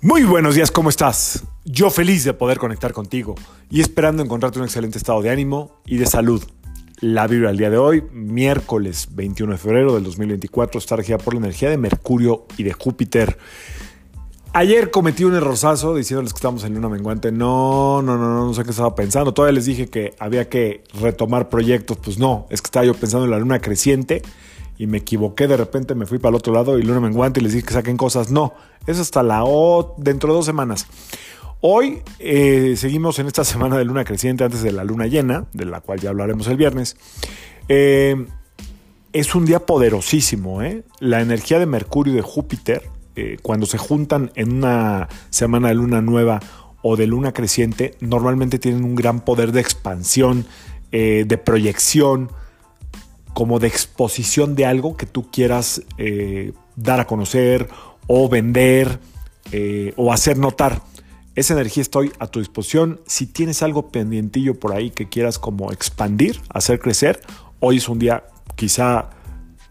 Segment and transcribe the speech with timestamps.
[0.00, 1.42] Muy buenos días, ¿cómo estás?
[1.64, 3.34] Yo feliz de poder conectar contigo
[3.68, 6.40] y esperando encontrarte un excelente estado de ánimo y de salud.
[7.00, 11.34] La Biblia al día de hoy, miércoles 21 de febrero del 2024, está regida por
[11.34, 13.38] la energía de Mercurio y de Júpiter.
[14.52, 17.32] Ayer cometí un errorzazo diciéndoles que estamos en luna menguante.
[17.32, 19.34] No, no, no, no, no sé qué estaba pensando.
[19.34, 21.98] Todavía les dije que había que retomar proyectos.
[21.98, 24.22] Pues no, es que estaba yo pensando en la luna creciente
[24.78, 27.42] y me equivoqué, de repente me fui para el otro lado y luna menguante y
[27.42, 28.30] les dije que saquen cosas.
[28.30, 28.54] No,
[28.86, 30.86] eso hasta la O, dentro de dos semanas.
[31.60, 35.64] Hoy eh, seguimos en esta semana de luna creciente antes de la luna llena, de
[35.64, 36.96] la cual ya hablaremos el viernes.
[37.68, 38.24] Eh,
[39.12, 40.84] es un día poderosísimo, ¿eh?
[41.00, 42.88] La energía de Mercurio y de Júpiter,
[43.42, 46.38] cuando se juntan en una semana de luna nueva
[46.82, 50.46] o de luna creciente, normalmente tienen un gran poder de expansión,
[50.92, 52.30] de proyección,
[53.38, 57.68] como de exposición de algo que tú quieras eh, dar a conocer
[58.08, 58.98] o vender
[59.52, 60.82] eh, o hacer notar.
[61.36, 63.00] Esa energía estoy a tu disposición.
[63.06, 67.20] Si tienes algo pendientillo por ahí que quieras como expandir, hacer crecer,
[67.60, 68.24] hoy es un día
[68.56, 69.10] quizá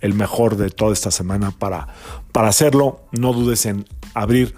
[0.00, 1.88] el mejor de toda esta semana para,
[2.32, 3.02] para hacerlo.
[3.12, 3.84] No dudes en
[4.14, 4.54] abrir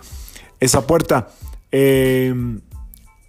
[0.61, 1.31] esa puerta.
[1.73, 2.61] Em,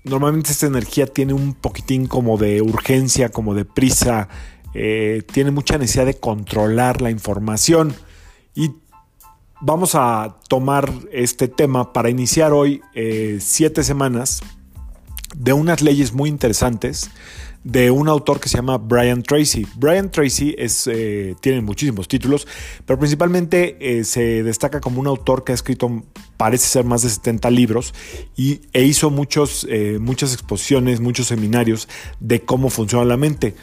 [0.04, 4.30] normalmente esta energía tiene un poquitín como de urgencia, como de prisa,
[4.74, 7.94] eh, tiene mucha necesidad de controlar la información
[8.56, 8.72] y
[9.62, 14.42] vamos a tomar este tema para iniciar hoy eh, siete semanas
[15.36, 17.10] de unas leyes muy interesantes
[17.64, 19.66] de un autor que se llama Brian Tracy.
[19.76, 22.46] Brian Tracy es, eh, tiene muchísimos títulos,
[22.86, 26.04] pero principalmente se destaca como un autor que ha escrito,
[26.36, 27.94] parece ser más de 70 libros
[28.36, 29.66] y, e hizo muchos,
[30.00, 31.88] muchas exposiciones, muchos seminarios
[32.20, 33.56] de cómo funciona la mente.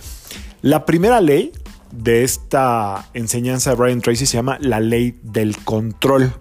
[0.62, 1.52] La primera ley
[1.90, 6.34] de esta enseñanza de Brian Tracy se llama la ley del control.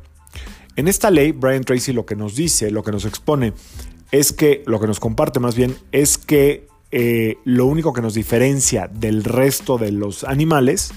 [0.76, 3.54] En esta ley, Brian Tracy lo que nos dice, lo que nos expone,
[4.12, 8.14] es que, lo que nos comparte más bien, es que eh, lo único que nos
[8.14, 10.92] diferencia del resto de los animales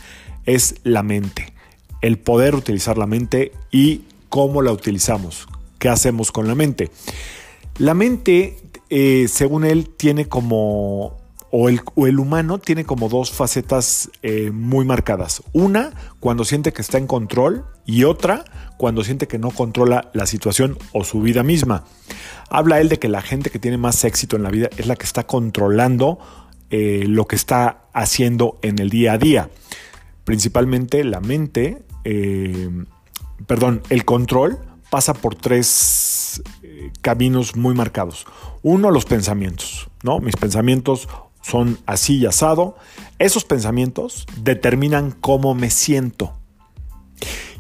[0.44, 1.52] es la mente,
[2.00, 5.46] el poder utilizar la mente y cómo la utilizamos,
[5.78, 6.90] qué hacemos con la mente.
[7.78, 8.56] La mente,
[8.90, 11.21] eh, según él, tiene como
[11.54, 15.42] o el, humano tiene como dos facetas eh, muy marcadas.
[15.52, 18.46] Una, cuando siente que está en control y otra,
[18.78, 21.84] cuando siente que no controla la situación o su vida misma.
[22.48, 24.96] Habla él de que la gente que tiene más éxito en la vida es la
[24.96, 26.18] que está controlando
[26.70, 29.50] eh, lo que está haciendo en el día a día.
[30.24, 32.70] Principalmente la mente, eh,
[33.46, 34.58] perdón, el control
[34.88, 36.42] pasa por tres
[37.02, 38.26] caminos muy marcados.
[38.62, 40.18] Uno, los pensamientos, ¿no?
[40.20, 41.08] Mis pensamientos
[41.42, 42.76] son así y asado,
[43.18, 46.32] esos pensamientos determinan cómo me siento.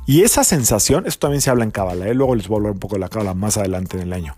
[0.06, 2.14] Y esa sensación, esto también se habla en Cábala, ¿eh?
[2.14, 4.36] luego les voy a hablar un poco de la Cábala más adelante en el año.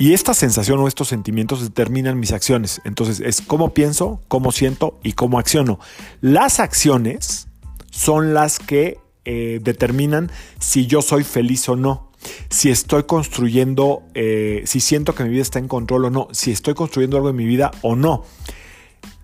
[0.00, 2.80] Y esta sensación o estos sentimientos determinan mis acciones.
[2.84, 5.80] Entonces es cómo pienso, cómo siento y cómo acciono.
[6.20, 7.48] Las acciones
[7.90, 12.12] son las que eh, determinan si yo soy feliz o no.
[12.48, 16.28] Si estoy construyendo, eh, si siento que mi vida está en control o no.
[16.30, 18.24] Si estoy construyendo algo en mi vida o no.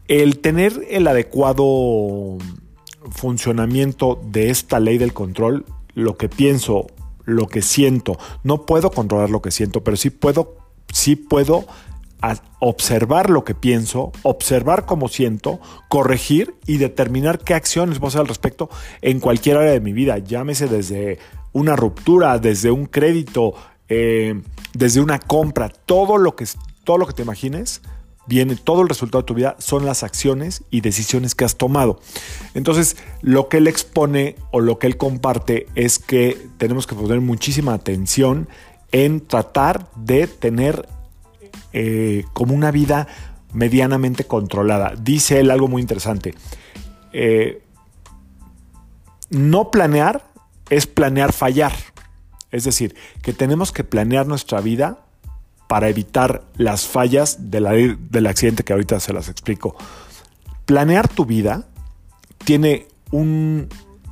[0.09, 2.39] El tener el adecuado
[3.11, 6.89] funcionamiento de esta ley del control, lo que pienso,
[7.25, 10.57] lo que siento, no puedo controlar lo que siento, pero sí puedo,
[10.93, 11.67] sí puedo
[12.59, 18.21] observar lo que pienso, observar cómo siento, corregir y determinar qué acciones voy a hacer
[18.23, 18.71] al respecto
[19.03, 21.19] en cualquier área de mi vida, llámese desde
[21.53, 23.55] una ruptura, desde un crédito,
[23.89, 24.41] eh,
[24.73, 26.47] desde una compra, todo lo que,
[26.85, 27.83] todo lo que te imagines,
[28.27, 32.01] viene todo el resultado de tu vida son las acciones y decisiones que has tomado.
[32.55, 37.21] Entonces, lo que él expone o lo que él comparte es que tenemos que poner
[37.21, 38.49] muchísima atención
[38.93, 40.89] en tratar de tener
[41.73, 43.09] eh, como una vida
[43.53, 44.95] medianamente controlada.
[45.01, 46.35] Dice él algo muy interesante.
[47.12, 47.62] Eh,
[49.31, 50.25] no planear
[50.71, 51.73] es planear fallar.
[52.50, 55.05] Es decir, que tenemos que planear nuestra vida
[55.69, 59.76] para evitar las fallas del accidente que ahorita se las explico.
[60.66, 61.66] Planear tu vida
[62.44, 63.69] tiene un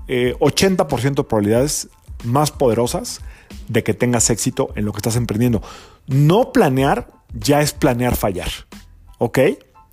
[0.08, 1.88] 80% eh, de probabilidades
[2.25, 3.20] más poderosas
[3.69, 5.62] de que tengas éxito en lo que estás emprendiendo.
[6.06, 8.50] No planear ya es planear fallar.
[9.19, 9.38] ¿Ok?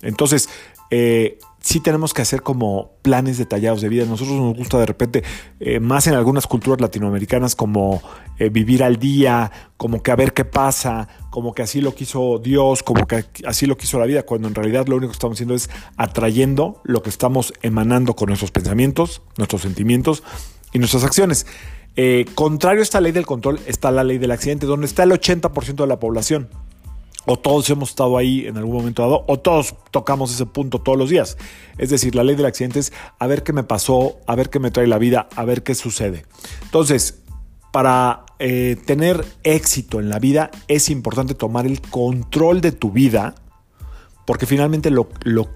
[0.01, 0.49] Entonces,
[0.91, 4.05] eh, sí tenemos que hacer como planes detallados de vida.
[4.05, 5.23] Nosotros nos gusta de repente,
[5.59, 8.01] eh, más en algunas culturas latinoamericanas, como
[8.37, 12.39] eh, vivir al día, como que a ver qué pasa, como que así lo quiso
[12.39, 15.35] Dios, como que así lo quiso la vida, cuando en realidad lo único que estamos
[15.35, 20.23] haciendo es atrayendo lo que estamos emanando con nuestros pensamientos, nuestros sentimientos
[20.71, 21.45] y nuestras acciones.
[21.95, 25.11] Eh, contrario a esta ley del control está la ley del accidente, donde está el
[25.11, 26.49] 80% de la población.
[27.31, 30.97] O todos hemos estado ahí en algún momento dado, o todos tocamos ese punto todos
[30.97, 31.37] los días.
[31.77, 34.57] Es decir, la ley del accidente es a ver qué me pasó, a ver qué
[34.57, 36.25] me trae la vida, a ver qué sucede.
[36.63, 37.21] Entonces,
[37.71, 43.35] para eh, tener éxito en la vida es importante tomar el control de tu vida,
[44.25, 45.07] porque finalmente lo,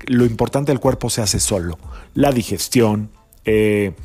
[0.08, 1.80] importante del cuerpo se hace solo.
[2.14, 3.10] La digestión,
[3.46, 3.96] eh,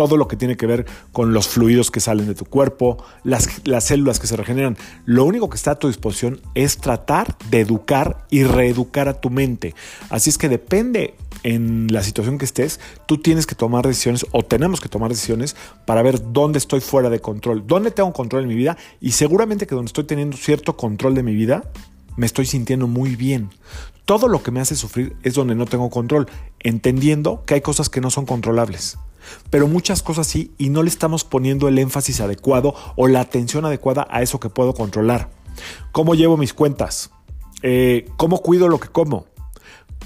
[0.00, 3.60] todo lo que tiene que ver con los fluidos que salen de tu cuerpo, las,
[3.68, 4.78] las, células que se regeneran.
[5.04, 9.28] Lo único que está a tu disposición es tratar de educar y reeducar a tu
[9.28, 9.74] mente.
[10.08, 14.42] Así es que depende en la situación que estés, tú tienes que tomar decisiones o
[14.42, 15.54] tenemos que tomar decisiones
[15.84, 19.66] para ver dónde estoy fuera de control, dónde tengo control en mi vida y seguramente
[19.66, 21.64] que donde estoy teniendo cierto control de mi vida,
[22.16, 23.50] me estoy sintiendo muy bien.
[24.04, 26.28] Todo lo que me hace sufrir es donde no tengo control,
[26.58, 28.98] entendiendo que hay cosas que no son controlables
[29.50, 33.64] pero muchas cosas sí y no le estamos poniendo el énfasis adecuado o la atención
[33.64, 35.30] adecuada a eso que puedo controlar.
[35.92, 37.10] ¿Cómo llevo mis cuentas?
[37.62, 39.26] Eh, ¿Cómo cuido lo que como?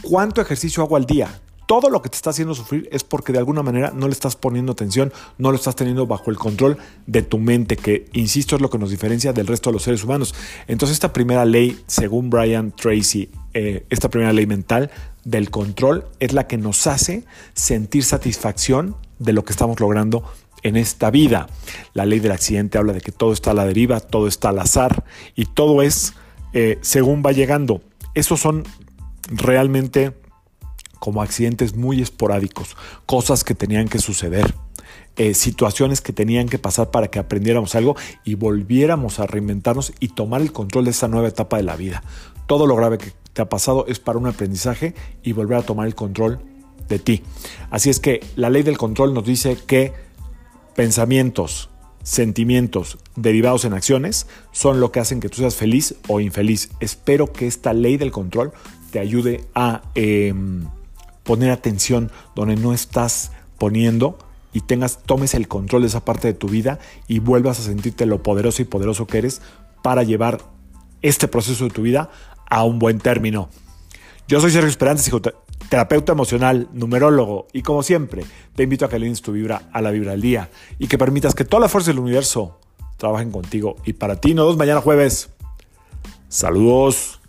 [0.02, 1.40] ¿Cuánto ejercicio hago al día?
[1.66, 4.36] Todo lo que te está haciendo sufrir es porque de alguna manera no le estás
[4.36, 6.76] poniendo atención, no lo estás teniendo bajo el control
[7.06, 10.04] de tu mente, que, insisto, es lo que nos diferencia del resto de los seres
[10.04, 10.34] humanos.
[10.66, 14.90] Entonces esta primera ley, según Brian Tracy, eh, esta primera ley mental
[15.24, 17.24] del control es la que nos hace
[17.54, 20.24] sentir satisfacción de lo que estamos logrando
[20.62, 21.48] en esta vida.
[21.92, 24.58] La ley del accidente habla de que todo está a la deriva, todo está al
[24.58, 26.14] azar y todo es
[26.52, 27.80] eh, según va llegando.
[28.14, 28.64] Esos son
[29.30, 30.12] realmente
[31.04, 34.54] como accidentes muy esporádicos, cosas que tenían que suceder.
[35.16, 40.08] Eh, situaciones que tenían que pasar para que aprendiéramos algo y volviéramos a reinventarnos y
[40.08, 42.02] tomar el control de esta nueva etapa de la vida.
[42.46, 45.86] Todo lo grave que te ha pasado es para un aprendizaje y volver a tomar
[45.86, 46.40] el control
[46.88, 47.22] de ti.
[47.68, 49.92] Así es que la ley del control nos dice que
[50.74, 51.68] pensamientos,
[52.02, 56.70] sentimientos derivados en acciones son lo que hacen que tú seas feliz o infeliz.
[56.80, 58.52] Espero que esta ley del control
[58.90, 60.64] te ayude a em,
[61.24, 64.18] poner atención donde no estás poniendo
[64.52, 66.78] y tengas, tomes el control de esa parte de tu vida
[67.08, 69.42] y vuelvas a sentirte lo poderoso y poderoso que eres
[69.82, 70.38] para llevar
[71.02, 72.10] este proceso de tu vida
[72.48, 73.48] a un buen término.
[74.28, 75.10] Yo soy Sergio Esperanza,
[75.68, 78.24] terapeuta emocional, numerólogo, y como siempre,
[78.54, 81.34] te invito a que alines tu vibra a la vibra del día y que permitas
[81.34, 82.58] que toda la fuerza del universo
[82.96, 84.34] trabajen contigo y para ti.
[84.34, 85.30] Nos vemos mañana jueves.
[86.28, 87.20] Saludos.